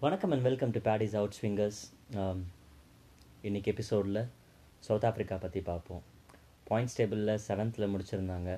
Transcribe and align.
வணக்கம் 0.00 0.32
and 0.34 0.42
welcome 0.42 0.72
to 0.72 0.80
Paddy's 0.86 1.14
out 1.18 1.36
swingers 1.36 1.78
இன்றைக்கி 3.48 3.68
எபிசோடில் 3.72 4.18
சவுத் 4.86 5.06
ஆஃப்ரிக்கா 5.08 5.36
பற்றி 5.40 5.60
பார்ப்போம். 5.60 6.02
பாயிண்ட்ஸ் 6.70 6.96
டேபிளில் 6.98 7.40
செவன்த்தில் 7.46 7.92
முடிச்சிருந்தாங்க. 7.92 8.50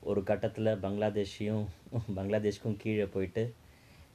ஒரு 0.00 0.22
கட்டத்தில் 0.22 0.70
பங்களாதேஷையும் 0.84 1.64
பங்களாதேஷ்க்கும் 2.16 2.76
கீழே 2.76 3.06
போயிட்டு 3.06 3.44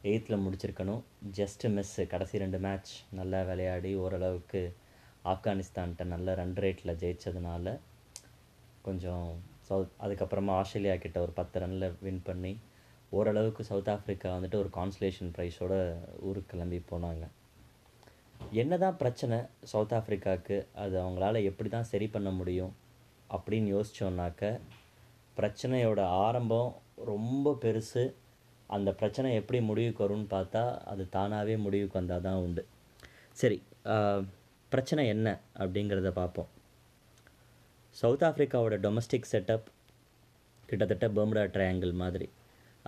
எயித்தில் 0.03 0.43
முடிச்சிருக்கணும். 0.45 1.01
ஜஸ்ட் 1.39 1.65
மிஸ்ஸு 1.75 2.05
கடைசி 2.07 2.43
ரெண்டு 2.43 2.59
மேட்ச் 2.59 2.93
நல்லா 3.19 3.41
விளையாடி 3.51 3.95
ஓரளவுக்கு 3.95 4.63
ஆப்கானிஸ்தான்கிட்ட 5.33 6.07
நல்ல 6.13 6.35
ரன் 6.41 6.55
ரேட்டில் 6.65 6.99
ஜெயித்ததுனால 7.03 7.77
கொஞ்சம் 8.81 9.29
சவுத் 9.69 9.95
அதுக்கப்புறமா 10.05 10.55
ஆஸ்திரேலியா 10.61 10.95
கிட்ட 10.95 11.19
ஒரு 11.21 11.31
பத்து 11.31 11.59
ரனில் 11.59 11.93
வின் 12.01 12.23
பண்ணி 12.23 12.53
ஓரளவுக்கு 13.17 13.61
சவுத் 13.69 13.91
ஆஃப்ரிக்கா 13.93 14.29
வந்துட்டு 14.35 14.57
ஒரு 14.61 14.69
கான்சுலேஷன் 14.77 15.31
ப்ரைஸோட 15.35 15.73
ஊருக்கு 16.27 16.51
கிளம்பி 16.51 16.79
போனாங்க. 16.91 17.23
என்ன 18.61 18.73
தான் 18.83 18.97
பிரச்சனை 19.01 19.37
சவுத் 19.71 19.95
ஆஃப்ரிக்காவுக்கு 19.97 20.57
அது 20.83 20.95
அவங்களால 21.03 21.41
எப்படி 21.49 21.69
தான் 21.69 21.89
சரி 21.91 22.07
பண்ண 22.15 22.29
முடியும் 22.39 22.73
அப்படின்னு 23.35 23.69
யோசித்தோன்னாக்க 23.75 24.51
பிரச்சனையோட 25.39 26.01
ஆரம்பம் 26.25 26.71
ரொம்ப 27.11 27.55
பெருசு. 27.63 28.03
அந்த 28.75 28.89
பிரச்சனை 28.99 29.29
எப்படி 29.41 29.59
முடிவுக்கு 29.69 30.03
வரும்னு 30.05 30.29
பார்த்தா 30.35 30.63
அது 30.91 31.03
தானாகவே 31.15 31.55
முடிவுக்கு 31.65 31.99
வந்தால் 31.99 32.25
தான் 32.27 32.41
உண்டு. 32.45 32.63
சரி 33.41 33.59
பிரச்சனை 34.71 35.03
என்ன 35.13 35.27
அப்படிங்கிறத 35.61 36.09
பார்ப்போம். 36.21 36.49
சவுத் 37.95 38.25
ஆஃப்ரிக்காவோட 38.27 38.75
டொமஸ்டிக் 38.85 39.31
செட்டப் 39.31 39.67
கிட்டத்தட்ட 40.69 41.07
பெர்முடா 41.15 41.45
ட்ரையாங்கிள் 41.55 41.93
மாதிரி. 42.01 42.27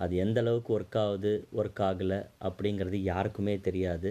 அது 0.02 0.14
எந்த 0.24 0.38
அளவுக்கு 0.40 0.70
ஒர்க் 0.78 0.98
ஆகுது 1.04 1.32
ஒர்க் 1.56 1.82
ஆகலை 1.88 2.18
அப்படிங்கிறது 2.48 2.98
யாருக்குமே 3.10 3.54
தெரியாது. 3.66 4.10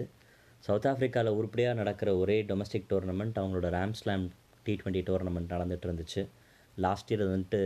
சவுத் 0.66 0.88
ஆஃப்ரிக்காவில் 0.90 1.36
உருப்படியாக 1.38 1.78
நடக்கிற 1.80 2.10
ஒரே 2.16 2.36
டொமஸ்டிக் 2.42 2.88
டோர்னமெண்ட் 2.90 3.38
அவங்களோட 3.40 3.70
ரேம்ஸ்லாம் 3.76 4.24
டி 4.66 4.74
டுவெண்ட்டி 4.80 5.02
டோர்னமெண்ட் 5.08 5.52
நடந்துட்டு 5.54 5.88
இருந்துச்சு. 5.88 6.22
லாஸ்ட் 6.76 7.10
இயர் 7.12 7.24
வந்துட்டு 7.34 7.60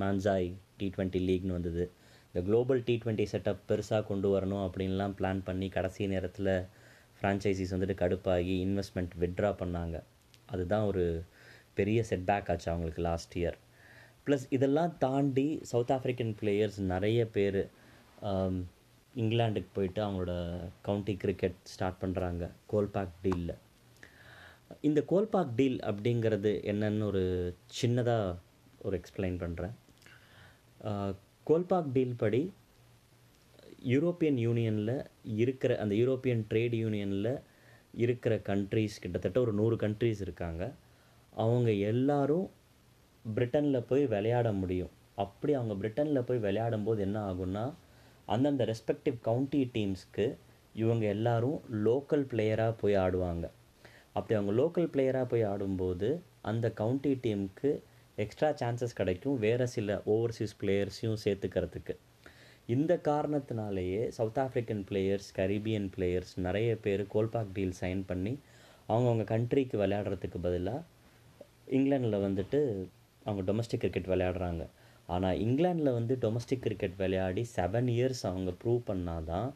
மான்சாய் 0.00 0.48
டி 0.76 0.88
ட்வெண்ட்டி 0.96 1.20
லீக்னு 1.28 1.56
வந்தது. 1.58 1.84
இந்த 2.32 2.40
குளோபல் 2.48 2.82
டி 2.84 2.94
டுவெண்ட்டி 3.04 3.26
செட்டப் 3.32 3.62
பெருசாக 3.68 4.02
கொண்டு 4.10 4.28
வரணும் 4.34 4.64
அப்படின்லாம் 4.66 5.14
பிளான் 5.20 5.40
பண்ணி 5.44 5.68
கடைசி 5.76 6.06
நேரத்தில் 6.14 6.52
ஃப்ரான்ச்சைசிஸ் 7.18 7.74
வந்துட்டு 7.74 7.96
கடுப்பாகி 8.02 8.56
இன்வெஸ்ட்மெண்ட் 8.66 9.14
விட்ரா 9.20 9.52
பண்ணாங்க. 9.62 9.96
அதுதான் 10.52 10.84
ஒரு 10.90 11.04
பெரிய 11.78 11.98
செட்பேக் 12.10 12.50
ஆச்சு 12.52 12.68
அவங்களுக்கு 12.70 13.02
லாஸ்ட் 13.02 13.34
இயர் 13.38 13.58
ப்ளஸ் 14.28 14.46
இதெல்லாம் 14.50 14.92
தாண்டி 14.98 15.48
சவுத் 15.70 15.94
ஆஃப்ரிக்கன் 15.94 16.34
பிளேயர்ஸ் 16.40 16.80
நிறைய 16.92 17.20
பேர் 17.28 17.60
இங்கிலாண்டுக்கு 19.14 19.68
um, 19.68 19.76
போயிட்டு 19.76 20.00
அவங்களோட 20.04 20.32
கவுண்டி 20.82 21.14
கிரிக்கெட் 21.16 21.58
ஸ்டார்ட் 21.66 22.02
பண்ணுறாங்க 22.02 22.44
கோல்பாக் 22.66 23.16
டீலில் 23.22 23.54
இந்த 24.80 25.00
கோல்பாக் 25.08 25.54
டீல் 25.56 25.78
அப்படிங்கிறது 25.88 26.50
என்னன்னு 26.64 27.04
ஒரு 27.04 27.22
சின்னதாக 27.78 28.36
ஒரு 28.78 28.96
எக்ஸ்பிளைன் 29.00 29.38
பண்ணுறேன் 29.42 29.74
கோல்பாக் 31.46 31.92
டீல் 31.92 32.14
படி 32.16 32.42
யூரோப்பியன் 33.88 34.38
யூனியனில் 34.44 34.94
இருக்கிற 35.36 35.72
அந்த 35.76 35.94
யூரோப்பியன் 35.94 36.44
ட்ரேட் 36.50 36.76
யூனியனில் 36.76 37.32
இருக்கிற 37.94 38.34
கண்ட்ரீஸ் 38.42 39.00
கிட்டத்தட்ட 39.00 39.38
ஒரு 39.40 39.52
நூறு 39.52 39.76
கண்ட்ரீஸ் 39.76 40.20
இருக்காங்க. 40.26 40.62
அவங்க 41.32 41.70
எல்லாரும் 41.90 42.46
பிரிட்டனில் 43.24 43.86
போய் 43.88 44.06
விளையாட 44.06 44.52
முடியும். 44.52 44.90
அப்படி 45.14 45.54
அவங்க 45.54 45.74
பிரிட்டனில் 45.74 46.26
போய் 46.28 46.38
விளையாடும் 46.38 46.84
போது 46.84 47.00
என்ன 47.02 47.18
ஆகும்னா 47.32 47.74
அந்தந்த 48.26 48.64
ரெஸ்பெக்டிவ் 48.64 49.16
கவுண்டி 49.20 49.70
டீம்ஸ்க்கு 49.74 50.26
இவங்க 50.74 51.06
எல்லாரும் 51.06 51.60
லோக்கல் 51.86 52.24
பிளேயராக 52.32 52.74
போய் 52.80 52.96
ஆடுவாங்க. 52.96 53.46
அப்படி 54.12 54.34
அவங்க 54.34 54.52
லோக்கல் 54.62 54.90
பிளேயராக 54.94 55.24
போய் 55.24 55.42
ஆடும்போது 55.42 56.20
அந்த 56.40 56.70
கவுண்டி 56.70 57.12
டீமுக்கு 57.22 57.70
எக்ஸ்ட்ரா 58.16 58.48
சான்சஸ் 58.60 58.94
கிடைக்கும் 58.94 59.38
வேறு 59.38 59.68
சில 59.68 60.02
ஓவர்சீஸ் 60.06 60.54
பிளேயர்ஸையும் 60.60 61.20
சேர்த்துக்கிறதுக்கு. 61.24 61.94
இந்த 62.66 63.00
காரணத்தினாலேயே 63.04 64.08
South 64.08 64.38
African 64.38 64.82
players 64.88 65.28
Caribbean 65.34 65.90
players 65.96 66.32
நிறைய 66.36 66.76
பேர் 66.76 67.02
கோல்பாக் 67.14 67.52
டீல் 67.52 67.78
சைன் 67.80 68.02
பண்ணி 68.06 68.38
அவங்கவுங்க 68.88 69.24
கண்ட்ரிக்கு 69.34 69.76
விளையாடுறதுக்கு 69.82 70.38
பதிலாக 70.42 70.82
இங்கிலாண்டில் 71.76 72.24
வந்துட்டு 72.26 72.60
அவங்க 73.28 73.42
டொமஸ்டிக் 73.48 73.82
கிரிக்கெட் 73.84 74.10
விளையாடுறாங்க. 74.12 74.64
ஆனால் 75.14 75.38
இங்கிலாண்டில் 75.44 75.96
வந்து 75.98 76.14
டொமஸ்டிக் 76.24 76.64
கிரிக்கெட் 76.66 76.96
விளையாடி 77.02 77.42
செவன் 77.56 77.88
இயர்ஸ் 77.94 78.22
அவங்க 78.30 78.50
ப்ரூவ் 78.62 78.82
பண்ணாதான் 78.90 79.48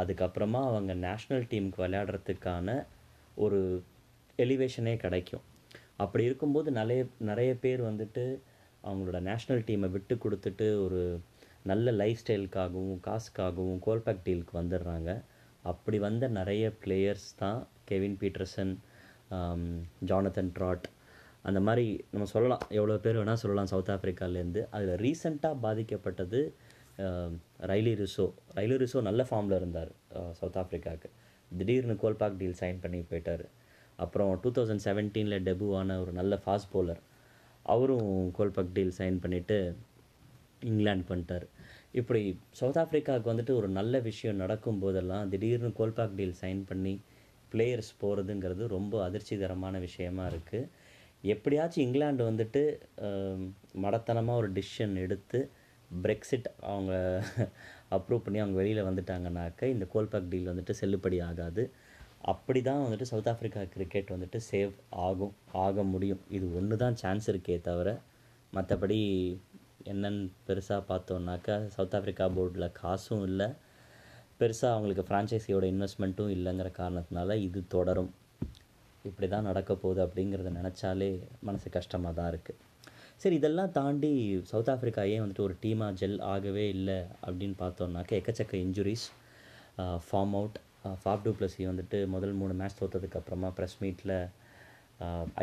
அதுக்கப்புறமா 0.00 0.60
அவங்க 0.70 0.92
நேஷ்னல் 1.06 1.46
டீமுக்கு 1.50 1.82
விளையாடுறதுக்கான 1.84 2.68
ஒரு 3.44 3.60
எலிவேஷனே 4.38 4.94
கிடைக்கும். 5.04 5.44
அப்படி 6.02 6.24
இருக்கும்போது 6.28 6.68
நிறைய 6.78 7.02
நிறைய 7.30 7.50
பேர் 7.64 7.82
வந்துட்டு 7.90 8.24
அவங்களோட 8.84 9.18
நேஷ்னல் 9.28 9.62
டீமை 9.68 9.88
விட்டு 9.94 10.14
கொடுத்துட்டு 10.24 10.66
ஒரு 10.84 11.00
நல்ல 11.70 11.92
லைஃப் 12.00 12.20
ஸ்டைலுக்காகவும் 12.22 12.98
காசுக்காகவும் 13.06 13.80
கோல்பேக் 13.86 14.26
டீலுக்கு 14.26 14.54
வந்துடுறாங்க. 14.60 15.10
அப்படி 15.70 15.98
வந்த 16.04 16.24
நிறைய 16.38 16.64
பிளேயர்ஸ் 16.82 17.30
தான் 17.40 17.60
கெவின் 17.90 18.18
பீட்டர்சன் 18.20 18.74
ஜானதன் 20.10 20.52
ட்ராட் 20.58 20.86
அந்த 21.48 21.60
மாதிரி 21.66 21.86
நம்ம 22.12 22.26
சொல்லலாம். 22.32 22.62
எவ்வளோ 22.78 22.94
பேர் 23.04 23.18
வேணால் 23.20 23.40
சொல்லலாம் 23.42 23.70
சவுத் 23.72 23.90
ஆஃப்ரிக்காலேருந்து 23.94 24.62
அதில் 24.76 24.94
ரீசெண்டாக 25.04 25.56
பாதிக்கப்பட்டது 25.66 26.40
ரைலி 27.70 27.92
ரிசோ 28.02 28.26
ரைலி 28.58 28.76
ரிசோ 28.82 29.00
நல்ல 29.08 29.22
ஃபார்மில் 29.28 29.56
இருந்தார் 29.60 29.90
சவுத் 30.38 30.58
ஆஃப்ரிக்காவுக்கு 30.62 31.10
திடீர்னு 31.50 31.94
கோல்பாக் 32.02 32.38
டீல் 32.40 32.56
சைன் 32.60 32.78
பண்ணி 32.84 33.00
போயிட்டார். 33.10 33.44
அப்புறம் 34.04 34.30
டூ 34.44 34.50
தௌசண்ட் 34.56 34.84
செவன்டீனில் 34.86 35.44
டெபு 35.48 35.66
ஆன 35.80 35.98
ஒரு 36.04 36.12
நல்ல 36.20 36.34
ஃபாஸ்ட் 36.44 36.72
போலர் 36.72 37.02
அவரும் 37.74 38.08
கோல்பாக் 38.38 38.72
டீல் 38.76 38.96
சைன் 38.98 39.18
பண்ணிவிட்டு 39.24 39.58
இங்கிலாந்து 40.70 41.06
பண்ணிட்டார். 41.10 41.46
இப்படி 42.00 42.22
சவுத் 42.60 42.80
ஆஃப்ரிக்காவுக்கு 42.82 43.30
வந்துட்டு 43.32 43.54
ஒரு 43.60 43.68
நல்ல 43.78 44.00
விஷயம் 44.08 44.40
நடக்கும் 44.44 44.80
போதெல்லாம் 44.82 45.28
திடீர்னு 45.32 45.70
கோல்பாக் 45.78 46.18
டீல் 46.18 46.36
சைன் 46.42 46.62
பண்ணி 46.70 46.94
பிளேயர்ஸ் 47.52 47.92
போகிறதுங்கிறது 48.02 48.64
ரொம்ப 48.76 48.94
அதிர்ச்சிகரமான 49.08 49.78
விஷயமா 49.86 50.24
இருக்குது 50.32 50.68
எப்படியாச்சும் 51.24 51.84
இங்கிலாந்து 51.86 52.22
வந்துட்டு 52.30 52.62
மடத்தனமாக 53.84 54.40
ஒரு 54.40 54.48
டிசிஷன் 54.58 54.94
எடுத்து 55.04 55.38
பிரெக்சிட் 55.90 56.46
அவங்க 56.70 56.92
அப்ரூவ் 57.96 58.24
பண்ணி 58.24 58.38
அவங்க 58.42 58.56
வெளியில் 58.60 58.88
வந்துட்டாங்கனாக்க 58.88 59.70
இந்த 59.74 59.84
கோல்பாக் 59.92 60.30
டீல் 60.32 60.50
வந்துட்டு 60.52 60.74
செல்லுபடி 60.80 61.18
ஆகாது. 61.28 61.62
அப்படி 62.32 62.60
தான் 62.68 62.82
வந்துட்டு 62.84 63.08
சவுத் 63.10 63.30
ஆஃப்ரிக்கா 63.32 63.62
கிரிக்கெட் 63.74 64.12
வந்துட்டு 64.14 64.38
சேவ் 64.50 64.72
ஆகும் 65.06 65.34
ஆக 65.64 65.82
முடியும். 65.92 66.22
இது 66.36 66.46
ஒன்று 66.58 66.76
தான் 66.84 66.98
சான்ஸ் 67.02 67.28
இருக்கே 67.32 67.56
தவிர 67.68 67.88
மற்றபடி 68.52 68.98
என்னன்னு 69.92 70.24
பெருசாக 70.46 70.82
பார்த்தோன்னாக்கா 70.90 71.56
சவுத் 71.76 71.96
ஆஃப்ரிக்கா 71.98 72.26
போர்டில் 72.36 72.74
காசும் 72.80 73.24
இல்லை. 73.28 73.48
பெருசாக 74.40 74.74
அவங்களுக்கு 74.74 75.04
ஃப்ரான்ச்சைஸியோட 75.08 75.64
இன்வெஸ்ட்மெண்ட்டும் 75.74 76.32
இல்லைங்கிற 76.36 76.70
காரணத்தினால 76.80 77.36
இது 77.48 77.60
தொடரும். 77.74 78.10
இப்படி 79.08 79.28
தான் 79.28 79.48
நடக்க 79.50 79.72
போகுது 79.74 80.00
அப்படிங்கிறத 80.06 80.52
நினச்சாலே 80.58 81.10
மனசு 81.40 81.70
கஷ்டமாக 81.76 82.14
தான் 82.18 82.30
இருக்குது 82.32 82.62
சரி 83.22 83.36
இதெல்லாம் 83.40 83.72
தாண்டி 83.72 84.10
சவுத் 84.50 84.70
ஆஃப்ரிக்கா 84.72 85.02
ஏன் 85.12 85.22
வந்துட்டு 85.22 85.46
ஒரு 85.48 85.54
டீமாக 85.62 85.98
ஜெல் 86.00 86.18
ஆகவே 86.32 86.64
இல்லை 86.68 86.98
அப்படின்னு 87.26 87.56
பார்த்தோம்னாக்க 87.62 88.20
எக்கச்சக்க 88.20 88.56
injuries 88.66 89.06
form 90.06 90.34
out 90.40 90.58
Faf 91.02 91.24
du 91.24 91.30
Plessis 91.38 91.56
வந்துட்டு 91.70 92.00
முதல் 92.14 92.34
மூணு 92.40 92.54
மேட்ச் 92.54 92.80
தோற்றதுக்கப்புறமா 92.80 93.48
ப்ரெஸ் 93.56 93.78
மீட்டில் 93.84 94.16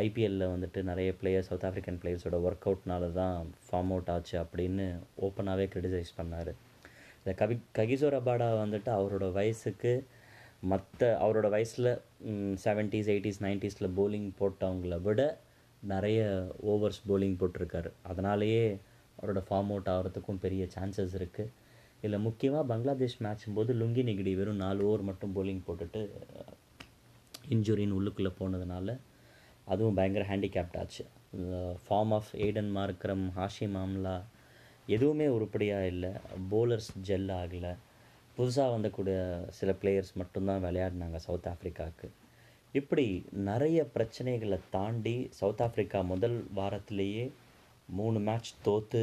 ஐபிஎல்லில் 0.04 0.52
வந்துட்டு 0.52 0.80
நிறைய 0.90 1.10
பிளேயர் 1.20 1.46
சவுத் 1.48 1.66
ஆஃப்ரிக்கன் 1.68 1.98
பிளேயர்ஸோட 2.02 2.38
ஒர்க் 2.46 2.66
அவுட்னால 2.68 3.10
தான் 3.12 3.36
ஃபார்ம் 3.66 3.90
அவுட் 3.94 4.10
ஆச்சு 4.14 4.36
அப்படின்னு 4.44 4.86
ஓப்பனாகவே 5.26 5.66
க்ரிட்டிசைஸ் 5.72 6.16
பண்ணார். 6.18 6.52
இந்த 7.20 7.32
கவி 7.40 7.56
ககிசோர் 7.78 8.16
அபாடா 8.20 8.48
வந்துட்டு 8.62 8.90
அவரோட 8.96 9.26
வயசுக்கு 9.38 9.92
மற்ற 10.70 11.08
அவரோட 11.24 11.46
வயசில் 11.54 11.90
செவன்ட்டீஸ் 12.64 13.08
எயிட்டிஸ் 13.14 13.40
நைன்ட்டீஸில் 13.46 13.94
போலிங் 13.98 14.28
போட்டவங்கள 14.40 14.96
விட 15.06 15.20
நிறைய 15.92 16.20
ஓவர்ஸ் 16.72 17.00
போலிங் 17.08 17.38
போட்டிருக்காரு. 17.40 17.90
அதனாலேயே 18.10 18.64
அவரோட 19.18 19.40
ஃபார்ம் 19.48 19.70
அவுட் 19.72 19.90
ஆகிறதுக்கும் 19.94 20.42
பெரிய 20.44 20.62
சான்சஸ் 20.74 21.14
இருக்குது 21.18 21.52
இதில் 22.02 22.24
முக்கியமாக 22.26 22.64
பங்களாதேஷ் 22.70 23.18
மேட்சும் 23.24 23.56
போது 23.58 23.74
லுங்கி 23.80 24.02
நெகிடி 24.08 24.32
வெறும் 24.40 24.62
நாலு 24.64 24.80
ஓவர் 24.88 25.08
மட்டும் 25.10 25.34
போலிங் 25.36 25.62
போட்டுட்டு 25.66 26.00
இன்ஜுரின்னு 27.54 27.96
உள்ளுக்குள்ளே 27.98 28.32
போனதுனால 28.40 28.96
அதுவும் 29.72 29.96
பயங்கர 29.98 30.24
ஹேண்டிகேப்ட் 30.30 30.78
ஆச்சு. 30.80 31.04
Form 31.84 32.12
of 32.18 32.30
Aiden 32.46 32.70
Markram 32.76 33.24
Hashim 33.38 33.66
Amla 33.76 34.14
எதுவுமே 34.96 35.26
உருப்படியாக 35.36 35.90
இல்லை. 35.92 36.10
போலர்ஸ் 36.52 36.90
ஜெல் 37.08 37.30
ஆகலை. 37.40 37.72
புதுசாக 38.38 38.74
வந்தக்கூடிய 38.74 39.16
சில 39.50 39.72
பிளேயர்ஸ் 39.72 40.12
மட்டும்தான் 40.14 40.64
விளையாடினாங்க 40.64 41.16
சவுத் 41.16 41.48
ஆஃப்ரிக்காவுக்கு 41.52 42.08
இப்படி 42.72 43.26
நிறைய 43.32 43.90
பிரச்சனைகளை 43.94 44.58
தாண்டி 44.70 45.16
சவுத் 45.30 45.60
ஆஃப்ரிக்கா 45.60 46.04
முதல் 46.04 46.46
வாரத்திலேயே 46.56 47.30
மூணு 47.88 48.18
மேட்ச் 48.18 48.50
தோற்று 48.62 49.02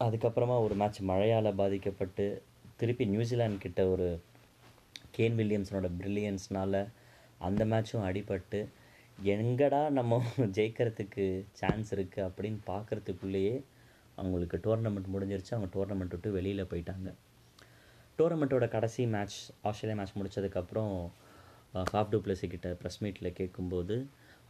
அதுக்கப்புறமா 0.00 0.56
ஒரு 0.60 0.74
மேட்ச் 0.74 1.00
மழையால் 1.00 1.54
பாதிக்கப்பட்டு 1.54 2.42
திருப்பி 2.76 3.04
நியூசிலாந்து 3.04 3.58
கிட்ட 3.58 3.88
ஒரு 3.88 4.08
கேன் 5.18 5.38
வில்லியம்ஸனோட 5.40 5.90
ப்ரில்லியன்ஸ்னால் 6.00 6.80
அந்த 7.38 7.64
மேட்சும் 7.64 8.06
அடிபட்டு 8.08 8.60
எங்கடா 9.24 9.90
நம்ம 9.90 10.22
ஜெயிக்கிறதுக்கு 10.38 11.44
சான்ஸ் 11.52 11.94
இருக்குது 11.94 12.26
அப்படின்னு 12.28 12.58
பார்க்குறதுக்குள்ளேயே 12.66 13.54
அவங்களுக்கு 14.16 14.56
டோர்னமெண்ட் 14.56 15.08
முடிஞ்சிருச்சு. 15.14 15.52
அவங்க 15.54 15.68
டோர்னமெண்ட் 15.76 16.08
விட்டு 16.08 16.32
வெளியில் 16.32 16.64
போயிட்டாங்க. 16.64 17.08
டோர்னமெண்ட்டோட 18.18 18.66
கடைசி 18.74 19.02
மேட்ச் 19.14 19.38
ஆஸ்திரேலியா 19.68 19.96
மேட்ச் 19.98 20.14
முடித்ததுக்கப்புறம் 20.18 20.92
ஃபாஃப் 21.88 22.12
டூப்ளசி 22.12 22.46
கிட்ட 22.52 22.68
ப்ரெஸ் 22.80 23.00
மீட்டில் 23.04 23.36
கேட்கும்போது 23.38 23.96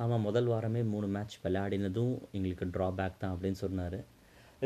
ஆமாம் 0.02 0.24
முதல் 0.28 0.48
வாரமே 0.52 0.82
மூணு 0.92 1.06
மேட்ச் 1.14 1.34
விளையாடினதும் 1.44 2.12
எங்களுக்கு 2.36 2.66
ட்ராபேக் 2.76 3.20
தான் 3.22 3.32
அப்படின்னு 3.34 3.58
சொன்னார். 3.64 3.98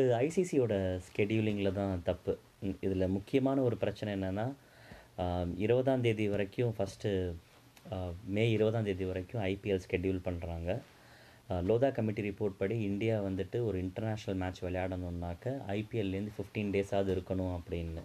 இது 0.00 0.11
ஐசிசியோட 0.25 0.75
ஸ்கெடியூலிங்கில் 1.06 1.79
தான் 1.79 2.02
தப்பு. 2.11 2.32
இதில் 2.87 3.12
முக்கியமான 3.17 3.62
ஒரு 3.69 3.76
பிரச்சனை 3.85 4.11
என்னென்னா 4.19 4.47
இருபதாம் 5.64 6.05
தேதி 6.06 6.26
வரைக்கும் 6.35 6.75
ஃபஸ்ட்டு 6.76 7.11
மே 8.37 8.44
இருபதாம் 8.56 8.88
தேதி 8.88 9.05
வரைக்கும் 9.11 9.43
ஐபிஎல் 9.53 9.82
ஸ்கெடியூல் 9.87 10.25
பண்ணுறாங்க 10.29 10.70
லோதா 11.69 11.88
கமிட்டி 11.96 12.23
ரிப்போர்ட் 12.31 12.61
படி 12.61 12.75
இந்தியா 12.91 13.14
வந்துட்டு 13.29 13.58
ஒரு 13.69 13.76
இன்டர்நேஷ்னல் 13.87 14.41
மேட்ச் 14.43 14.64
விளையாடணுன்னாக்க 14.67 15.55
ஐபிஎல்லேருந்து 15.79 16.35
ஃபிஃப்டீன் 16.37 16.73
டேஸாவது 16.76 17.11
இருக்கணும் 17.17 17.55
அப்படின்னு. 17.58 18.03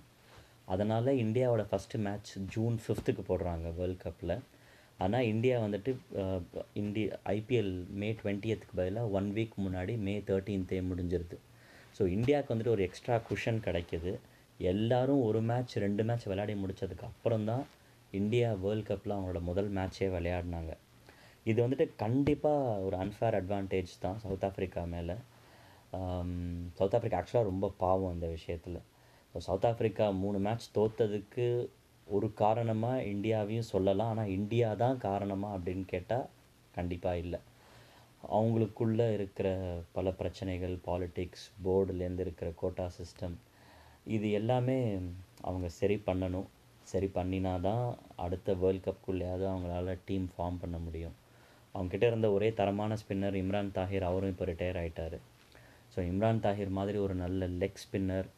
அதனால் 0.73 1.09
இந்தியாவோட 1.23 1.63
ஃபஸ்ட்டு 1.69 2.01
மேட்ச் 2.06 2.31
ஜூன் 2.53 2.75
ஃபிஃப்த்துக்கு 2.83 3.23
போடுறாங்க 3.29 3.67
வேர்ல்ட் 3.79 4.03
கப்பில் 4.03 4.35
ஆனால் 5.03 5.27
இந்தியா 5.31 5.56
வந்துட்டு 5.63 5.91
இந்தியா 6.81 7.15
ஐபிஎல் 7.38 7.73
மே 8.01 8.09
டுவெண்ட்டியத்துக்கு 8.19 8.79
பதிலாக 8.79 9.15
ஒன் 9.17 9.27
வீக் 9.38 9.56
முன்னாடி 9.65 9.94
மே 10.06 10.15
தேர்ட்டீன்த்தே 10.29 10.79
முடிஞ்சிருது. 10.89 11.38
ஸோ 11.97 12.03
இந்தியாவுக்கு 12.15 12.53
வந்துட்டு 12.53 12.75
ஒரு 12.75 12.85
எக்ஸ்ட்ரா 12.88 13.15
குஷன் 13.29 13.59
கிடைக்கிது. 13.67 14.13
எல்லோரும் 14.71 15.21
ஒரு 15.27 15.39
மேட்ச் 15.50 15.75
ரெண்டு 15.85 16.03
மேட்ச் 16.09 16.27
விளையாடி 16.31 16.56
முடித்ததுக்கு 16.63 17.06
அப்புறம் 17.12 17.45
தான் 17.51 17.63
இந்தியா 18.21 18.50
வேர்ல்ட் 18.63 18.89
கப்பில் 18.89 19.15
அவங்களோட 19.15 19.41
முதல் 19.50 19.69
மேட்ச்சே 19.77 20.09
விளையாடினாங்க. 20.15 20.73
இது 21.51 21.57
வந்துட்டு 21.63 21.85
கண்டிப்பாக 22.03 22.81
ஒரு 22.88 22.95
அன்ஃபேர் 23.03 23.38
அட்வான்டேஜ் 23.39 23.94
தான் 24.06 24.19
சவுத் 24.23 24.45
ஆஃப்ரிக்கா 24.50 24.83
மேலே. 24.95 25.15
சவுத் 26.77 26.95
ஆஃப்ரிக்கா 26.97 27.19
ஆக்சுவலாக 27.19 27.50
ரொம்ப 27.51 27.67
பாவம் 27.83 28.13
இந்த 28.15 28.27
விஷயத்தில். 28.38 28.79
ஸோ 29.35 29.39
சவுத் 29.45 29.65
ஆஃப்ரிக்கா 29.69 30.05
மூணு 30.21 30.37
மேட்ச் 30.43 30.65
தோற்றதுக்கு 30.75 31.45
ஒரு 32.07 32.27
காரணமாக 32.41 33.07
இந்தியாவையும் 33.13 33.67
சொல்லலாம். 33.71 34.11
ஆனால் 34.13 34.31
இந்தியா 34.35 34.67
தான் 34.81 35.01
காரணமாக 35.05 35.55
அப்படின்னு 35.57 35.85
கேட்டால் 35.93 36.29
கண்டிப்பாக 36.77 37.21
இல்லை. 37.23 37.39
அவங்களுக்குள்ளே 38.35 39.07
இருக்கிற 39.15 39.47
பல 39.97 40.11
பிரச்சனைகள் 40.19 40.75
பாலிட்டிக்ஸ் 40.85 41.43
போர்டுலேருந்து 41.65 42.23
இருக்கிற 42.25 42.51
கோட்டா 42.61 42.85
சிஸ்டம் 42.99 43.35
இது 44.17 44.29
எல்லாமே 44.39 44.77
அவங்க 45.49 45.67
சரி 45.79 45.97
பண்ணணும். 46.07 46.47
சரி 46.93 47.09
பண்ணினா 47.17 47.53
தான் 47.67 47.83
அடுத்த 48.25 48.55
வேர்ல்ட் 48.63 48.85
கப்புக்குள்ளேயாவது 48.88 49.45
அவங்களால 49.51 49.97
டீம் 50.07 50.29
ஃபார்ம் 50.33 50.61
பண்ண 50.63 50.79
முடியும். 50.85 51.15
அவங்கக்கிட்ட 51.75 52.05
இருந்த 52.11 52.29
ஒரே 52.38 52.51
தரமான 52.61 52.99
ஸ்பின்னர் 53.03 53.39
இம்ரான் 53.43 53.75
தாஹிர் 53.79 54.09
அவரும் 54.11 54.33
இப்போ 54.35 54.47
ரிட்டையர் 54.53 54.81
ஆகிட்டார் 54.83 55.19
ஸோ 55.93 55.99
இம்ரான் 56.13 56.43
தாஹிர் 56.47 56.75
மாதிரி 56.79 56.97
ஒரு 57.07 57.17
நல்ல 57.25 57.47
லெக் 57.61 57.83
ஸ்பின்னர் 57.85 58.29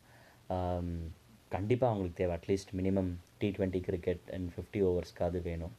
கண்டிப்பாக 1.56 1.92
அவங்களுக்கு 1.92 2.20
தேவை. 2.22 2.34
At least 2.38 2.74
minimum 2.80 3.12
T 3.42 3.50
twenty 3.58 3.82
cricket 3.88 4.26
and 4.36 4.50
fifty 4.54 4.80
ஓவர்ஸ்க்காவது 4.90 5.42
வேணும். 5.50 5.76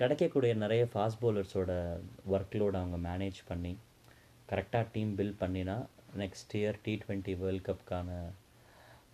கிடைக்கக்கூடிய 0.00 0.52
நிறைய 0.62 0.84
ஃபாஸ்ட் 0.92 1.20
பவுலர்ஸோட 1.24 1.72
ஒர்க்லோட 2.34 2.74
அவங்க 2.82 2.98
மேனேஜ் 3.08 3.40
பண்ணி 3.50 3.72
கரெக்டாக 4.50 4.86
டீம் 4.94 5.12
பில்ட் 5.18 5.38
பண்ணினா 5.42 5.76
next 6.22 6.54
year 6.60 6.78
T 6.86 6.92
twenty 7.02 7.34
world 7.42 7.66
கப்புக்கான 7.68 8.08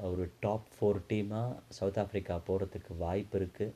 ஒரு 0.08 0.24
டாப் 0.44 0.68
ஃபோர் 0.74 1.00
டீமாக 1.10 1.56
சவுத் 1.78 2.00
ஆஃப்ரிக்கா 2.02 2.36
போகிறதுக்கு 2.48 2.92
வாய்ப்பு 3.04 3.36
இருக்குது 3.40 3.74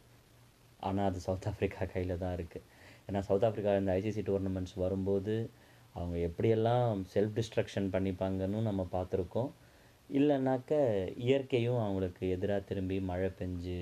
ஆனால் 0.89 1.09
அது 1.11 1.21
சவுத் 1.27 1.49
ஆஃப்ரிக்கா 1.51 1.85
கையில் 1.95 2.21
தான் 2.23 2.35
இருக்குது 2.39 2.65
ஏன்னா 3.09 3.21
சவுத் 3.29 3.47
ஆஃப்ரிக்கா 3.49 3.73
இந்த 3.81 3.93
ஐசிசி 4.01 4.23
டோர்னமெண்ட்ஸ் 4.31 4.77
வரும்போது 4.85 5.35
அவங்க 5.99 6.17
எப்படியெல்லாம் 6.29 7.03
செல்ஃப் 7.15 7.37
டிஸ்ட்ரக்ஷன் 7.39 7.89
பண்ணிப்பாங்கன்னு 7.95 8.61
நம்ம 8.69 8.83
பார்த்துருக்கோம். 8.97 9.51
இல்லைனாக்க 10.11 10.73
இயற்கையும் 11.27 11.79
அவங்களுக்கு 11.79 12.25
எதிராக 12.29 12.67
திரும்பி 12.69 12.97
மழை 13.11 13.31
பெஞ்சு 13.39 13.79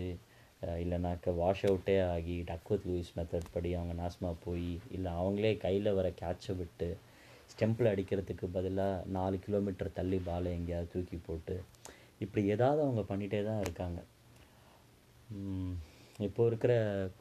இல்லைனாக்க 0.82 1.34
வாஷ் 1.34 1.64
அவுட்டே 1.68 1.96
ஆகி 2.12 2.36
டக்வத் 2.50 2.86
லூயிஸ் 2.88 3.14
மெத்தட் 3.16 3.52
படி 3.52 3.70
அவங்க 3.74 3.94
நாசமாக 4.02 4.36
போய் 4.44 4.68
இல்லை 4.96 5.12
அவங்களே 5.12 5.52
கையில் 5.64 5.96
வர 5.98 6.08
கேட்சை 6.20 6.54
விட்டு 6.56 6.88
ஸ்டெம்பில் 7.52 7.90
அடிக்கிறதுக்கு 7.92 8.46
பதிலாக 8.56 9.04
நாலு 9.16 9.38
கிலோமீட்டர் 9.46 9.96
தள்ளி 9.98 10.18
பாலை 10.28 10.52
எங்கேயாவது 10.52 10.92
தூக்கி 10.92 11.18
போட்டு 11.26 11.56
இப்படி 12.18 12.42
ஏதாவது 12.54 12.80
அவங்க 12.86 13.02
பண்ணிகிட்டே 13.10 13.40
தான் 13.44 13.60
இருக்காங்க. 13.60 14.00
இப்போ 16.18 16.46
இருக்கிற 16.46 16.72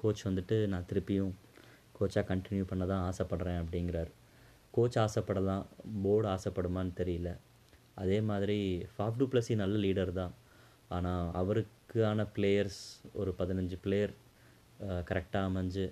கோச் 0.01 0.27
வந்துட்டு 0.27 0.67
நான் 0.73 0.87
திருப்பியும் 0.89 1.33
கோச்சாக 1.97 2.23
கண்டினியூ 2.31 2.65
பண்ண 2.71 2.83
தான் 2.85 3.05
ஆசைப்பட்றேன் 3.09 3.61
அப்படிங்கிறார். 3.61 4.11
கோச் 4.71 4.97
ஆசைப்படலாம் 5.05 5.65
போர்டு 6.03 6.27
ஆசைப்படுமான்னு 6.35 6.93
தெரியல. 7.01 7.31
அதே 7.95 8.19
மாதிரி 8.29 8.59
ஃபாஃப் 8.93 9.19
டூ 9.21 9.27
நல்ல 9.63 9.75
லீடர் 9.85 10.13
தான். 10.21 10.33
ஆனால் 10.95 11.27
அவருக்கான 11.41 12.25
பிளேயர்ஸ் 12.35 12.81
ஒரு 13.21 13.31
பதினஞ்சு 13.39 13.77
பிளேயர் 13.85 14.13
கரெக்டாக 15.09 15.49
அமைஞ்சு 15.49 15.85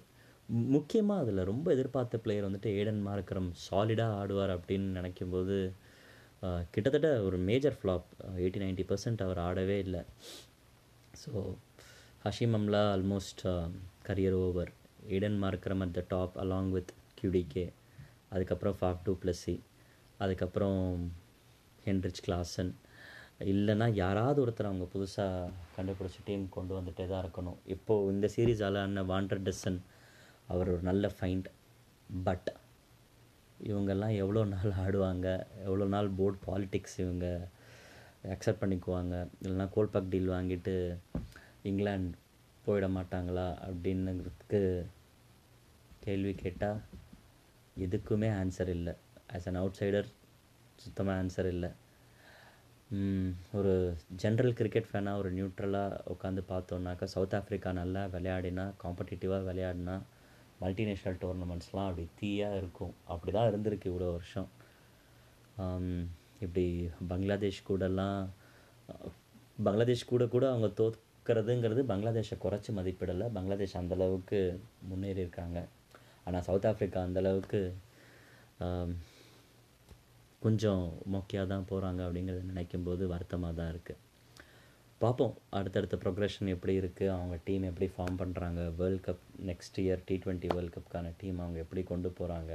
முக்கியமாக 0.76 1.24
அதில் 1.24 1.48
ரொம்ப 1.50 1.68
எதிர்பார்த்த 1.76 2.20
பிளேயர் 2.26 2.48
வந்துட்டு 2.48 2.70
ஏடன் 2.80 3.02
மார்க்கரம் 3.08 3.50
சாலிடாக 3.66 4.18
ஆடுவார் 4.22 4.54
அப்படின்னு 4.56 4.98
நினைக்கும்போது 5.00 5.58
கிட்டத்தட்ட 6.74 7.10
ஒரு 7.28 7.38
major 7.50 7.78
flop 7.80 8.08
eighty 8.42 8.60
ninety 8.64 8.86
percent 8.92 9.24
அவர் 9.26 9.40
ஆடவே 9.48 9.78
இல்லை. 9.86 10.02
So 11.22 11.32
Hashim 12.26 12.56
Amla 12.60 12.84
almost 12.96 13.44
career 14.08 14.38
over 14.46 14.72
Aiden 15.16 15.38
Markram 15.44 15.84
at 15.86 15.96
the 15.98 16.04
top 16.14 16.36
along 16.44 16.72
with 16.76 16.94
QDK 17.20 17.66
அதுக்கப்புறம் 18.34 18.78
ஃபாஃப் 18.80 19.04
டூ 19.06 19.14
ப்ளஸ்ஸி 19.24 19.56
அதுக்கப்புறம் 20.20 20.82
ஹென்ரிச் 21.90 22.24
கிளாசன் 22.28 22.72
இல்லைன்னா 23.52 23.88
யாராவது 24.04 24.40
ஒருத்தர் 24.46 24.70
அவங்க 24.70 24.86
புதுசாக 24.94 25.52
கண்டுபிடிச்சி 25.76 26.22
டீம் 26.26 26.44
கொண்டு 26.56 26.74
வந்துகிட்டே 26.78 27.06
தான் 27.12 27.24
இருக்கணும். 27.26 27.60
இப்போது 27.76 28.10
இந்த 28.14 28.28
சீரீஸால் 28.36 28.84
அண்ணன் 28.86 29.10
வாண்டர் 29.12 29.46
டெசன் 29.48 29.80
அவர் 30.54 30.72
ஒரு 30.74 30.84
நல்ல 30.90 31.12
ஃபைண்ட். 31.18 31.48
பட் 32.28 32.50
இவங்கெல்லாம் 33.70 34.14
எவ்வளோ 34.24 34.42
நாள் 34.52 34.72
ஆடுவாங்க 34.84 35.28
எவ்வளோ 35.68 35.86
நாள் 35.94 36.10
போர்ட் 36.20 36.38
பாலிட்டிக்ஸ் 36.48 36.98
இவங்க 37.04 37.26
அக்செப்ட் 38.36 38.62
பண்ணிக்குவாங்க 38.62 39.16
இல்லைனா 39.44 39.68
கோல்பாக் 39.76 40.12
டீல் 40.14 40.34
வாங்கிட்டு 40.36 40.76
இங்கிலாந்து 41.70 42.18
போயிட 42.66 42.88
மாட்டாங்களா 42.98 43.48
அப்படின்னுங்கிறதுக்கு 43.68 44.62
கேள்வி 46.06 46.34
கேட்டால் 46.44 46.80
எதுக்குமே 47.86 48.30
ஆன்சர் 48.42 48.72
இல்லை. 48.78 48.94
ஆஸ் 49.34 49.48
அன் 49.52 49.60
அவுட் 49.62 49.80
சைடர் 49.80 50.10
சுத்தமாக 50.84 51.20
ஆன்சர் 51.22 51.50
இல்லை. 51.56 51.70
ஒரு 53.58 53.74
ஜென்ரல் 54.22 54.56
கிரிக்கெட் 54.60 54.88
ஃபேனாக 54.92 55.22
ஒரு 55.22 55.30
நியூட்ரலாக 55.38 55.98
உட்காந்து 56.14 56.42
பார்த்தோன்னாக்கா 56.52 57.08
சவுத் 57.14 57.36
ஆஃப்ரிக்கா 57.40 57.72
நல்லா 57.80 58.04
விளையாடினா 58.16 58.66
காம்படிட்டிவாக 58.84 59.48
விளையாடினா 59.50 59.96
மல்டிநேஷ்னல் 60.64 61.20
டோர்னமெண்ட்ஸ்லாம் 61.24 61.90
அப்படி 61.90 62.06
தீயாக 62.22 62.60
இருக்கும். 62.62 62.94
அப்படி 63.14 63.32
தான் 63.36 63.50
இருந்திருக்கு 63.52 63.92
இவ்வளோ 63.92 64.08
வருஷம். 64.16 64.50
இப்படி 66.46 66.66
பங்களாதேஷ் 67.12 67.62
கூடலாம் 67.70 68.22
பங்களாதேஷ் 69.66 70.10
கூட 70.12 70.24
கூட 70.34 70.46
அவங்க 70.52 70.68
தோற்கிறதுங்கிறது 70.80 71.82
பங்களாதேஷை 71.92 72.36
குறைச்சி 72.46 72.72
மதிப்பிடலை. 72.80 73.26
பங்களாதேஷ் 73.38 73.80
அந்தளவுக்கு 73.82 74.40
முன்னேறி 74.90 75.24
இருக்காங்க 75.26 75.60
ஆனால் 76.26 76.46
சவுத் 76.48 76.68
ஆஃப்ரிக்கா 76.72 77.00
அந்தளவுக்கு 77.08 77.62
கொஞ்சம் 80.42 80.84
மொக்கையாக 81.14 81.48
தான் 81.54 81.66
போகிறாங்க 81.70 82.02
அப்படிங்கிறத 82.08 82.44
நினைக்கும்போது 82.52 83.04
வருத்தமாக 83.14 83.54
தான் 83.60 83.72
இருக்குது 83.74 84.00
பார்ப்போம். 85.02 85.34
அடுத்தடுத்த 85.58 85.96
ப்ரொக்ரெஷன் 86.04 86.54
எப்படி 86.54 86.74
இருக்குது 86.82 87.12
அவங்க 87.16 87.36
டீம் 87.48 87.66
எப்படி 87.70 87.88
ஃபார்ம் 87.96 88.18
பண்ணுறாங்க 88.22 88.62
world 88.80 89.04
cup 89.06 89.24
next 89.50 89.78
year 89.84 90.02
T 90.08 90.16
twenty 90.24 90.50
world 90.56 90.74
கப்புக்கான 90.76 91.12
team 91.22 91.38
அவங்க 91.44 91.60
எப்படி 91.66 91.84
கொண்டு 91.92 92.10
போகிறாங்க 92.20 92.52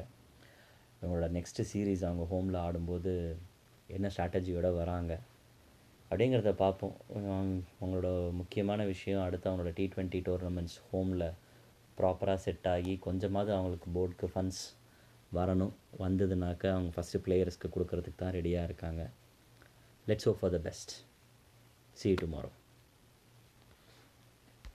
அவங்களோட 1.00 1.28
நெக்ஸ்ட்டு 1.36 1.68
சீரீஸ் 1.70 2.04
அவங்க 2.08 2.24
ஹோமில் 2.32 2.58
ஆடும்போது 2.64 3.12
என்ன 3.86 4.10
ஸ்ட்ராட்டஜியோடு 4.14 4.70
வராங்க? 4.82 5.12
அப்படிங்கிறத 6.10 6.52
பார்ப்போம். 6.64 6.94
அவங்களோட 7.80 8.08
முக்கியமான 8.40 8.84
விஷயம் 8.92 9.24
அடுத்து 9.26 9.50
அவங்களோட 9.50 9.72
டி 9.78 9.86
ட்வெண்ட்டி 9.94 10.20
டோர்னமெண்ட்ஸ் 10.28 10.78
ஹோமில் 10.90 11.26
ப்ராப்பராக 11.98 12.38
செட் 12.44 12.68
ஆகி 12.74 12.94
கொஞ்சமாவது 13.06 13.52
அவங்களுக்கு 13.56 13.88
போர்டுக்கு 13.96 14.28
ஃபண்ட்ஸ் 14.34 14.62
வரணும். 15.38 15.72
வந்ததுனாக்கா 15.98 16.68
அவங்க 16.76 16.90
ஃபஸ்ட்டு 16.96 17.22
பிளேயர்ஸ்க்கு 17.24 17.72
கொடுக்கறதுக்கு 17.74 18.20
தான் 18.22 18.32
ரெடியாக 18.32 18.68
இருக்காங்க. 18.70 19.02
Let's 20.06 20.24
hope 20.24 20.40
for 20.40 20.54
the 20.56 20.58
best 20.58 20.92
see 21.92 22.14
tomorrow 22.22 22.50